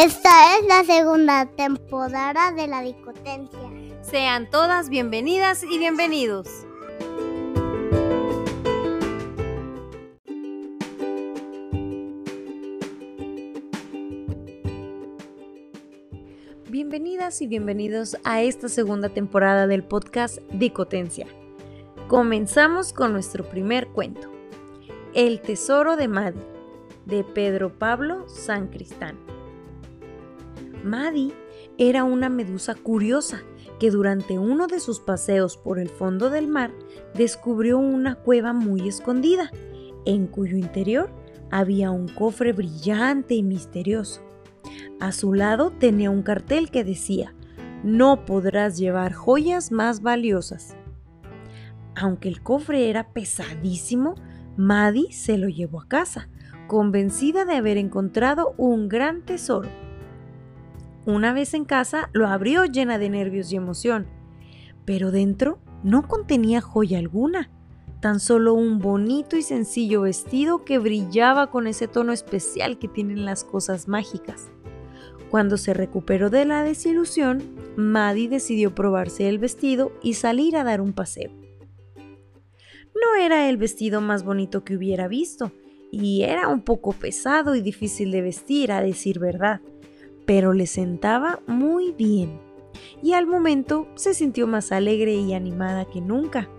Esta 0.00 0.56
es 0.56 0.64
la 0.68 0.84
segunda 0.84 1.46
temporada 1.46 2.52
de 2.52 2.68
la 2.68 2.82
dicotencia. 2.82 3.58
Sean 4.00 4.48
todas 4.48 4.90
bienvenidas 4.90 5.64
y 5.64 5.76
bienvenidos. 5.76 6.46
Bienvenidas 16.68 17.42
y 17.42 17.48
bienvenidos 17.48 18.16
a 18.22 18.42
esta 18.42 18.68
segunda 18.68 19.08
temporada 19.08 19.66
del 19.66 19.82
podcast 19.82 20.38
Dicotencia. 20.52 21.26
Comenzamos 22.06 22.92
con 22.92 23.12
nuestro 23.12 23.48
primer 23.50 23.88
cuento, 23.88 24.30
El 25.12 25.40
Tesoro 25.40 25.96
de 25.96 26.06
Maddy, 26.06 26.44
de 27.04 27.24
Pedro 27.24 27.76
Pablo 27.76 28.28
San 28.28 28.68
Cristán. 28.68 29.37
Maddie 30.84 31.32
era 31.76 32.04
una 32.04 32.28
medusa 32.28 32.74
curiosa 32.74 33.42
que 33.78 33.90
durante 33.90 34.38
uno 34.38 34.66
de 34.66 34.80
sus 34.80 35.00
paseos 35.00 35.56
por 35.56 35.78
el 35.78 35.88
fondo 35.88 36.30
del 36.30 36.48
mar 36.48 36.72
descubrió 37.14 37.78
una 37.78 38.16
cueva 38.16 38.52
muy 38.52 38.88
escondida, 38.88 39.50
en 40.04 40.26
cuyo 40.26 40.56
interior 40.56 41.10
había 41.50 41.90
un 41.90 42.08
cofre 42.08 42.52
brillante 42.52 43.34
y 43.34 43.42
misterioso. 43.42 44.22
A 45.00 45.12
su 45.12 45.32
lado 45.32 45.70
tenía 45.70 46.10
un 46.10 46.22
cartel 46.22 46.70
que 46.70 46.84
decía, 46.84 47.34
no 47.84 48.24
podrás 48.24 48.76
llevar 48.76 49.12
joyas 49.12 49.70
más 49.70 50.02
valiosas. 50.02 50.76
Aunque 51.94 52.28
el 52.28 52.42
cofre 52.42 52.90
era 52.90 53.12
pesadísimo, 53.12 54.14
Maddie 54.56 55.12
se 55.12 55.38
lo 55.38 55.48
llevó 55.48 55.80
a 55.80 55.88
casa, 55.88 56.28
convencida 56.66 57.44
de 57.44 57.54
haber 57.54 57.76
encontrado 57.76 58.54
un 58.56 58.88
gran 58.88 59.22
tesoro. 59.22 59.68
Una 61.08 61.32
vez 61.32 61.54
en 61.54 61.64
casa 61.64 62.10
lo 62.12 62.26
abrió 62.26 62.66
llena 62.66 62.98
de 62.98 63.08
nervios 63.08 63.50
y 63.50 63.56
emoción, 63.56 64.06
pero 64.84 65.10
dentro 65.10 65.58
no 65.82 66.06
contenía 66.06 66.60
joya 66.60 66.98
alguna, 66.98 67.50
tan 68.02 68.20
solo 68.20 68.52
un 68.52 68.78
bonito 68.78 69.38
y 69.38 69.42
sencillo 69.42 70.02
vestido 70.02 70.66
que 70.66 70.76
brillaba 70.76 71.50
con 71.50 71.66
ese 71.66 71.88
tono 71.88 72.12
especial 72.12 72.78
que 72.78 72.88
tienen 72.88 73.24
las 73.24 73.42
cosas 73.42 73.88
mágicas. 73.88 74.50
Cuando 75.30 75.56
se 75.56 75.72
recuperó 75.72 76.28
de 76.28 76.44
la 76.44 76.62
desilusión, 76.62 77.42
Maddie 77.78 78.28
decidió 78.28 78.74
probarse 78.74 79.30
el 79.30 79.38
vestido 79.38 79.92
y 80.02 80.12
salir 80.12 80.58
a 80.58 80.64
dar 80.64 80.82
un 80.82 80.92
paseo. 80.92 81.30
No 81.96 83.14
era 83.18 83.48
el 83.48 83.56
vestido 83.56 84.02
más 84.02 84.24
bonito 84.24 84.62
que 84.62 84.76
hubiera 84.76 85.08
visto, 85.08 85.52
y 85.90 86.24
era 86.24 86.48
un 86.48 86.60
poco 86.60 86.92
pesado 86.92 87.54
y 87.54 87.62
difícil 87.62 88.10
de 88.10 88.20
vestir, 88.20 88.72
a 88.72 88.82
decir 88.82 89.18
verdad 89.18 89.62
pero 90.28 90.52
le 90.52 90.66
sentaba 90.66 91.40
muy 91.46 91.92
bien 91.92 92.38
y 93.02 93.14
al 93.14 93.26
momento 93.26 93.88
se 93.94 94.12
sintió 94.12 94.46
más 94.46 94.72
alegre 94.72 95.14
y 95.14 95.32
animada 95.32 95.86
que 95.86 96.02
nunca. 96.02 96.50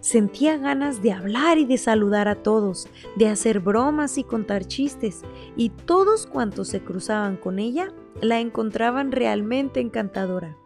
Sentía 0.00 0.56
ganas 0.56 1.02
de 1.02 1.12
hablar 1.12 1.56
y 1.56 1.66
de 1.66 1.78
saludar 1.78 2.26
a 2.26 2.42
todos, 2.42 2.88
de 3.14 3.28
hacer 3.28 3.60
bromas 3.60 4.18
y 4.18 4.24
contar 4.24 4.64
chistes, 4.64 5.22
y 5.56 5.70
todos 5.70 6.26
cuantos 6.26 6.66
se 6.66 6.80
cruzaban 6.80 7.36
con 7.36 7.60
ella 7.60 7.92
la 8.20 8.40
encontraban 8.40 9.12
realmente 9.12 9.78
encantadora. 9.78 10.56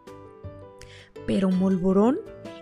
Pero 1.27 1.51
Molborón, 1.51 2.21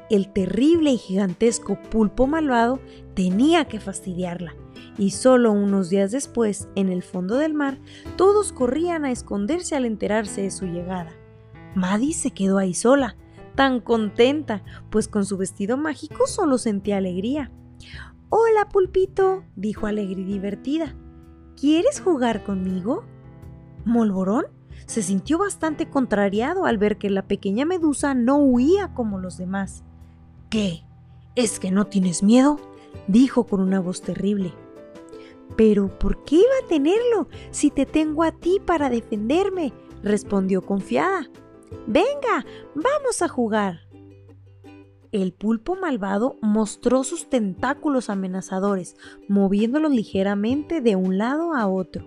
el 0.10 0.32
terrible 0.32 0.92
y 0.92 0.98
gigantesco 0.98 1.80
pulpo 1.90 2.28
malvado, 2.28 2.80
tenía 3.14 3.66
que 3.66 3.80
fastidiarla 3.80 4.56
y 5.00 5.12
solo 5.12 5.54
unos 5.54 5.90
días 5.90 6.12
después, 6.12 6.68
en 6.76 6.90
el 6.90 7.04
fondo 7.04 7.36
del 7.36 7.54
mar, 7.54 7.80
todos 8.18 8.52
corrían 8.52 9.06
a 9.06 9.12
esconderse 9.12 9.76
al 9.76 9.86
enterarse 9.86 10.42
de 10.42 10.52
su 10.52 10.66
llegada. 10.66 11.12
Maddie 11.74 12.14
se 12.14 12.32
quedó 12.32 12.58
ahí 12.58 12.74
sola, 12.74 13.16
tan 13.56 13.80
contenta, 13.80 14.62
pues 14.90 15.08
con 15.08 15.26
su 15.26 15.38
vestido 15.38 15.78
mágico 15.78 16.28
solo 16.28 16.58
sentía 16.58 16.98
alegría. 16.98 17.50
Hola, 18.28 18.68
pulpito, 18.70 19.44
dijo 19.56 19.88
alegre 19.88 20.22
y 20.22 20.26
divertida. 20.26 20.96
¿Quieres 21.56 22.02
jugar 22.02 22.44
conmigo? 22.44 23.06
Molborón 23.86 24.48
se 24.86 25.02
sintió 25.02 25.38
bastante 25.38 25.90
contrariado 25.90 26.66
al 26.66 26.78
ver 26.78 26.98
que 26.98 27.10
la 27.10 27.28
pequeña 27.28 27.66
medusa 27.66 28.14
no 28.14 28.38
huía 28.38 28.94
como 28.94 29.18
los 29.18 29.38
demás. 29.38 29.84
¿Qué? 30.50 30.84
¿Es 31.36 31.60
que 31.60 31.72
no 31.72 31.86
tienes 31.86 32.24
miedo? 32.24 32.60
dijo 33.08 33.46
con 33.46 33.62
una 33.62 33.80
voz 33.80 34.02
terrible. 34.02 34.54
Pero 35.56 35.88
¿por 36.00 36.24
qué 36.24 36.36
iba 36.36 36.46
a 36.64 36.68
tenerlo 36.68 37.28
si 37.52 37.70
te 37.70 37.86
tengo 37.86 38.24
a 38.24 38.32
ti 38.32 38.60
para 38.66 38.90
defenderme? 38.90 39.74
respondió 40.02 40.62
confiada. 40.62 41.30
Venga, 41.86 42.46
vamos 42.74 43.22
a 43.22 43.28
jugar. 43.28 43.82
El 45.12 45.34
pulpo 45.34 45.76
malvado 45.76 46.38
mostró 46.42 47.04
sus 47.04 47.30
tentáculos 47.30 48.10
amenazadores, 48.10 48.96
moviéndolos 49.28 49.92
ligeramente 49.92 50.82
de 50.82 50.96
un 50.96 51.18
lado 51.18 51.54
a 51.54 51.68
otro. 51.68 52.06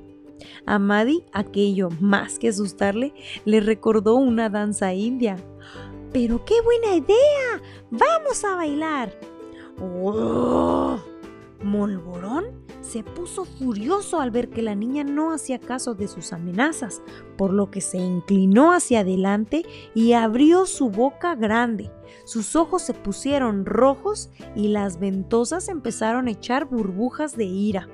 A 0.66 0.78
Maddie 0.78 1.24
aquello, 1.32 1.90
más 2.00 2.38
que 2.38 2.48
asustarle, 2.48 3.12
le 3.44 3.60
recordó 3.60 4.16
una 4.16 4.50
danza 4.50 4.94
india. 4.94 5.36
¡Pero 6.12 6.44
qué 6.44 6.60
buena 6.62 6.96
idea! 6.96 7.62
¡Vamos 7.92 8.42
a 8.42 8.54
bailar! 8.54 9.12
¡Oh! 9.78 10.98
Molborón 11.62 12.46
se 12.80 13.04
puso 13.04 13.44
furioso 13.44 14.18
al 14.18 14.30
ver 14.30 14.48
que 14.48 14.62
la 14.62 14.74
niña 14.74 15.04
no 15.04 15.30
hacía 15.30 15.58
caso 15.58 15.94
de 15.94 16.08
sus 16.08 16.32
amenazas, 16.32 17.02
por 17.36 17.52
lo 17.52 17.70
que 17.70 17.82
se 17.82 17.98
inclinó 17.98 18.72
hacia 18.72 19.00
adelante 19.00 19.66
y 19.94 20.14
abrió 20.14 20.64
su 20.64 20.88
boca 20.88 21.34
grande. 21.34 21.90
Sus 22.24 22.56
ojos 22.56 22.80
se 22.80 22.94
pusieron 22.94 23.66
rojos 23.66 24.30
y 24.56 24.68
las 24.68 24.98
ventosas 24.98 25.68
empezaron 25.68 26.28
a 26.28 26.30
echar 26.30 26.64
burbujas 26.64 27.36
de 27.36 27.44
ira. 27.44 27.90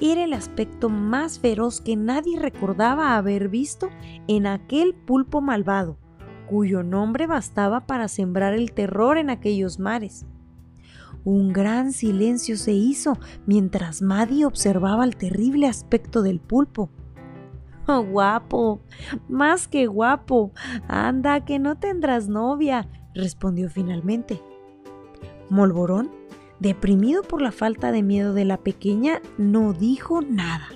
Era 0.00 0.22
el 0.22 0.34
aspecto 0.34 0.88
más 0.88 1.40
feroz 1.40 1.80
que 1.80 1.96
nadie 1.96 2.38
recordaba 2.38 3.16
haber 3.16 3.48
visto 3.48 3.90
en 4.28 4.46
aquel 4.46 4.94
pulpo 4.94 5.40
malvado, 5.40 5.98
cuyo 6.50 6.82
nombre 6.82 7.28
bastaba 7.28 7.86
para 7.86 8.08
sembrar 8.08 8.54
el 8.54 8.72
terror 8.72 9.18
en 9.18 9.30
aquellos 9.30 9.78
mares. 9.78 10.26
Un 11.22 11.52
gran 11.52 11.92
silencio 11.92 12.56
se 12.56 12.72
hizo 12.72 13.16
mientras 13.46 14.02
Maddie 14.02 14.46
observaba 14.46 15.04
el 15.04 15.14
terrible 15.14 15.68
aspecto 15.68 16.22
del 16.22 16.40
pulpo. 16.40 16.90
Oh, 17.86 18.02
guapo, 18.02 18.80
más 19.28 19.68
que 19.68 19.86
guapo. 19.86 20.50
Anda, 20.88 21.44
que 21.44 21.60
no 21.60 21.78
tendrás 21.78 22.28
novia, 22.28 22.88
respondió 23.14 23.70
finalmente. 23.70 24.42
Molborón, 25.50 26.10
deprimido 26.58 27.22
por 27.22 27.42
la 27.42 27.52
falta 27.52 27.92
de 27.92 28.02
miedo 28.02 28.34
de 28.34 28.44
la 28.44 28.56
pequeña, 28.56 29.22
no 29.38 29.72
dijo 29.72 30.20
nada. 30.20 30.66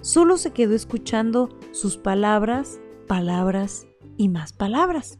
Solo 0.00 0.38
se 0.38 0.52
quedó 0.52 0.74
escuchando 0.74 1.50
sus 1.72 1.98
palabras, 1.98 2.80
palabras 3.06 3.86
y 4.16 4.28
más 4.28 4.52
palabras. 4.52 5.18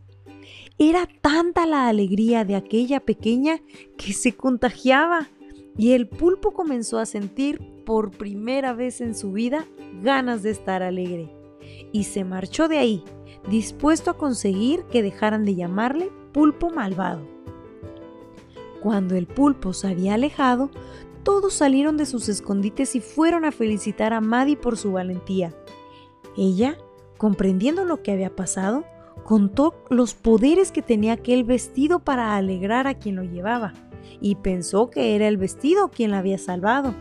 Era 0.79 1.09
tanta 1.21 1.67
la 1.67 1.89
alegría 1.89 2.45
de 2.45 2.57
aquella 2.57 3.01
pequeña 3.01 3.61
que 3.97 4.13
se 4.13 4.35
contagiaba 4.35 5.29
y 5.77 5.93
el 5.93 6.09
pulpo 6.09 6.53
comenzó 6.53 6.99
a 6.99 7.07
sentir 7.07 7.61
por 7.85 8.11
primera 8.11 8.73
vez 8.73 9.01
en 9.01 9.15
su 9.15 9.33
vida 9.33 9.67
ganas 10.03 10.43
de 10.43 10.51
estar 10.51 10.83
alegre. 10.83 11.31
Y 11.93 12.05
se 12.05 12.25
marchó 12.25 12.69
de 12.69 12.79
ahí, 12.79 13.05
dispuesto 13.49 14.11
a 14.11 14.19
conseguir 14.19 14.85
que 14.85 15.03
dejaran 15.03 15.45
de 15.45 15.55
llamarle 15.55 16.11
pulpo 16.33 16.71
malvado. 16.71 17.27
Cuando 18.83 19.17
el 19.17 19.27
pulpo 19.27 19.73
se 19.73 19.89
había 19.89 20.15
alejado, 20.15 20.71
todos 21.23 21.55
salieron 21.55 21.97
de 21.97 22.05
sus 22.05 22.29
escondites 22.29 22.95
y 22.97 23.01
fueron 23.01 23.45
a 23.45 23.53
felicitar 23.53 24.13
a 24.13 24.21
Maddie 24.21 24.57
por 24.57 24.77
su 24.77 24.93
valentía. 24.93 25.55
Ella, 26.37 26.77
comprendiendo 27.25 27.87
lo 27.87 28.03
que 28.03 28.13
había 28.13 28.37
pasado, 28.37 28.85
contó 29.25 29.83
los 29.89 30.13
poderes 30.13 30.71
que 30.73 30.83
tenía 30.83 31.15
aquel 31.15 31.43
vestido 31.43 32.01
para 32.01 32.37
alegrar 32.37 32.87
a 32.87 32.99
quien 32.99 33.17
lo 33.17 33.23
llevaba, 33.23 33.73
y 34.21 34.35
pensó 34.35 34.91
que 34.91 35.17
era 35.17 35.27
el 35.27 35.39
vestido 35.39 35.89
quien 35.89 36.11
la 36.11 36.19
había 36.19 36.37
salvado. 36.37 36.95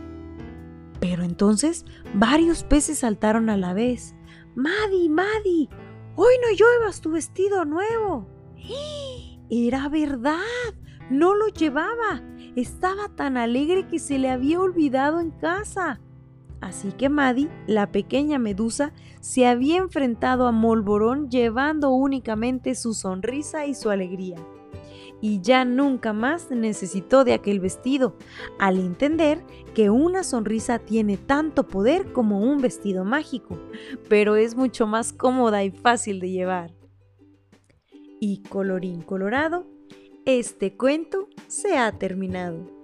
Pero 0.98 1.24
entonces 1.24 1.84
varios 2.14 2.64
peces 2.64 3.00
saltaron 3.00 3.50
a 3.50 3.58
la 3.58 3.74
vez. 3.74 4.14
Maddie, 4.54 5.10
Maddie, 5.10 5.68
hoy 6.16 6.32
no 6.40 6.56
lluevas 6.56 7.02
tu 7.02 7.10
vestido 7.10 7.66
nuevo. 7.66 8.26
Era 9.50 9.90
verdad, 9.90 10.38
no 11.10 11.34
lo 11.34 11.48
llevaba. 11.48 12.22
Estaba 12.56 13.10
tan 13.14 13.36
alegre 13.36 13.86
que 13.88 13.98
se 13.98 14.18
le 14.18 14.30
había 14.30 14.58
olvidado 14.58 15.20
en 15.20 15.32
casa. 15.32 16.00
Así 16.64 16.92
que 16.92 17.10
Maddie, 17.10 17.50
la 17.66 17.92
pequeña 17.92 18.38
medusa, 18.38 18.94
se 19.20 19.46
había 19.46 19.76
enfrentado 19.76 20.46
a 20.46 20.50
Molborón 20.50 21.28
llevando 21.28 21.90
únicamente 21.90 22.74
su 22.74 22.94
sonrisa 22.94 23.66
y 23.66 23.74
su 23.74 23.90
alegría. 23.90 24.36
y 25.20 25.40
ya 25.40 25.64
nunca 25.64 26.12
más 26.12 26.50
necesitó 26.50 27.24
de 27.24 27.32
aquel 27.32 27.60
vestido, 27.60 28.16
al 28.58 28.78
entender 28.78 29.42
que 29.74 29.88
una 29.88 30.22
sonrisa 30.22 30.78
tiene 30.78 31.16
tanto 31.16 31.66
poder 31.66 32.12
como 32.12 32.40
un 32.40 32.60
vestido 32.60 33.04
mágico, 33.04 33.58
pero 34.08 34.36
es 34.36 34.54
mucho 34.54 34.86
más 34.86 35.12
cómoda 35.14 35.64
y 35.64 35.70
fácil 35.70 36.20
de 36.20 36.30
llevar. 36.30 36.74
Y 38.20 38.42
colorín 38.42 39.00
colorado, 39.00 39.66
este 40.26 40.76
cuento 40.76 41.28
se 41.46 41.78
ha 41.78 41.90
terminado. 41.92 42.83